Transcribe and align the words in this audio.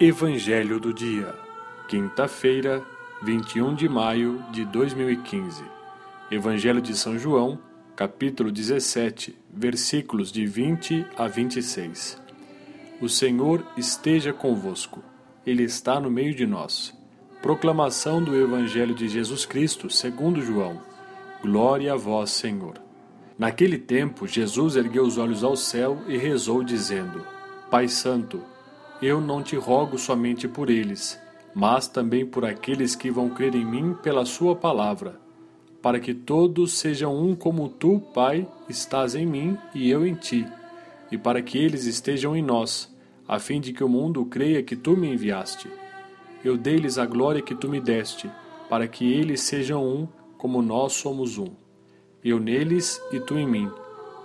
Evangelho 0.00 0.78
do 0.78 0.94
Dia, 0.94 1.34
quinta-feira, 1.88 2.86
21 3.20 3.74
de 3.74 3.88
maio 3.88 4.40
de 4.52 4.64
2015. 4.64 5.64
Evangelho 6.30 6.80
de 6.80 6.96
São 6.96 7.18
João, 7.18 7.58
capítulo 7.96 8.52
17, 8.52 9.36
versículos 9.52 10.30
de 10.30 10.46
20 10.46 11.04
a 11.16 11.26
26. 11.26 12.22
O 13.00 13.08
Senhor 13.08 13.66
esteja 13.76 14.32
convosco, 14.32 15.02
Ele 15.44 15.64
está 15.64 15.98
no 15.98 16.08
meio 16.08 16.32
de 16.32 16.46
nós. 16.46 16.96
Proclamação 17.42 18.22
do 18.22 18.40
Evangelho 18.40 18.94
de 18.94 19.08
Jesus 19.08 19.44
Cristo, 19.44 19.90
segundo 19.90 20.40
João. 20.40 20.80
Glória 21.42 21.94
a 21.94 21.96
vós, 21.96 22.30
Senhor. 22.30 22.80
Naquele 23.36 23.78
tempo, 23.78 24.28
Jesus 24.28 24.76
ergueu 24.76 25.02
os 25.02 25.18
olhos 25.18 25.42
ao 25.42 25.56
céu 25.56 26.00
e 26.06 26.16
rezou, 26.16 26.62
dizendo: 26.62 27.26
Pai 27.68 27.88
Santo, 27.88 28.40
eu 29.00 29.20
não 29.20 29.42
te 29.42 29.54
rogo 29.54 29.96
somente 29.96 30.48
por 30.48 30.68
eles, 30.68 31.20
mas 31.54 31.86
também 31.86 32.26
por 32.26 32.44
aqueles 32.44 32.96
que 32.96 33.10
vão 33.10 33.30
crer 33.30 33.54
em 33.54 33.64
mim 33.64 33.94
pela 34.02 34.24
Sua 34.24 34.56
palavra, 34.56 35.20
para 35.80 36.00
que 36.00 36.12
todos 36.12 36.78
sejam 36.78 37.16
um 37.16 37.36
como 37.36 37.68
tu, 37.68 38.00
Pai, 38.12 38.46
estás 38.68 39.14
em 39.14 39.24
mim 39.24 39.56
e 39.72 39.88
eu 39.88 40.04
em 40.04 40.14
ti, 40.14 40.44
e 41.12 41.16
para 41.16 41.40
que 41.40 41.58
eles 41.58 41.84
estejam 41.84 42.36
em 42.36 42.42
nós, 42.42 42.92
a 43.26 43.38
fim 43.38 43.60
de 43.60 43.72
que 43.72 43.84
o 43.84 43.88
mundo 43.88 44.24
creia 44.24 44.64
que 44.64 44.74
tu 44.74 44.96
me 44.96 45.12
enviaste. 45.12 45.70
Eu 46.44 46.56
dei-lhes 46.56 46.98
a 46.98 47.06
glória 47.06 47.42
que 47.42 47.54
tu 47.54 47.68
me 47.68 47.80
deste, 47.80 48.28
para 48.68 48.88
que 48.88 49.12
eles 49.12 49.42
sejam 49.42 49.84
um 49.84 50.08
como 50.36 50.60
nós 50.60 50.94
somos 50.94 51.38
um. 51.38 51.48
Eu 52.24 52.40
neles 52.40 53.00
e 53.12 53.20
tu 53.20 53.38
em 53.38 53.46
mim, 53.46 53.70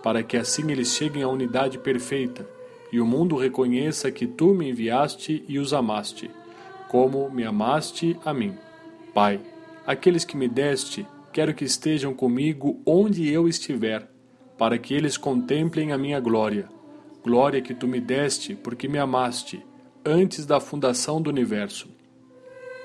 para 0.02 0.24
que 0.24 0.36
assim 0.36 0.72
eles 0.72 0.96
cheguem 0.96 1.22
à 1.22 1.28
unidade 1.28 1.78
perfeita 1.78 2.48
e 2.94 3.02
o 3.02 3.08
mundo 3.08 3.36
reconheça 3.36 4.12
que 4.12 4.28
tu 4.28 4.54
me 4.54 4.70
enviaste 4.70 5.44
e 5.48 5.58
os 5.58 5.74
amaste, 5.74 6.30
como 6.88 7.28
me 7.28 7.44
amaste 7.44 8.16
a 8.24 8.32
mim. 8.32 8.54
Pai, 9.16 9.42
aqueles 9.84 10.24
que 10.24 10.38
me 10.38 10.48
deste, 10.48 11.04
quero 11.32 11.56
que 11.56 11.66
estejam 11.66 12.14
comigo 12.14 12.80
onde 12.86 13.28
eu 13.28 13.48
estiver, 13.48 14.08
para 14.60 14.78
que 14.78 14.94
eles 14.94 15.18
contemplem 15.18 15.92
a 15.92 15.98
minha 15.98 16.20
glória, 16.20 16.70
glória 17.24 17.64
que 17.64 17.74
tu 17.74 17.88
me 17.88 18.00
deste 18.00 18.54
porque 18.54 18.88
me 18.88 19.00
amaste, 19.00 19.66
antes 20.06 20.46
da 20.46 20.60
fundação 20.60 21.20
do 21.20 21.32
universo. 21.32 21.90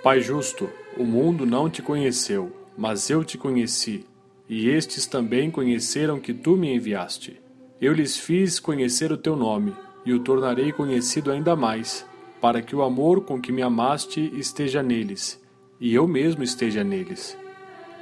Pai 0.03 0.23
justo, 0.23 0.71
o 0.97 1.05
mundo 1.05 1.45
não 1.45 1.69
te 1.69 1.83
conheceu, 1.83 2.51
mas 2.79 3.11
eu 3.11 3.23
te 3.23 3.37
conheci, 3.37 4.07
e 4.49 4.71
estes 4.71 5.07
também 5.07 5.51
conheceram 5.51 6.19
que 6.19 6.33
tu 6.33 6.57
me 6.57 6.75
enviaste. 6.75 7.39
Eu 7.79 7.93
lhes 7.93 8.17
fiz 8.17 8.59
conhecer 8.59 9.13
o 9.13 9.19
teu 9.19 9.37
nome 9.37 9.77
e 10.05 10.13
o 10.13 10.21
tornarei 10.21 10.73
conhecido 10.73 11.31
ainda 11.31 11.57
mais, 11.57 12.07
para 12.41 12.63
que 12.63 12.77
o 12.77 12.83
amor 12.83 13.23
com 13.23 13.41
que 13.41 13.53
me 13.53 13.63
amaste 13.63 14.21
esteja 14.39 14.83
neles, 14.83 15.43
e 15.81 15.95
eu 15.95 16.07
mesmo 16.07 16.43
esteja 16.43 16.85
neles. 16.85 17.37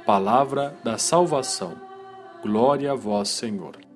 Palavra 0.05 0.77
da 0.83 0.97
salvação. 0.97 1.75
Glória 2.41 2.91
a 2.91 2.95
vós, 2.95 3.29
Senhor. 3.29 3.86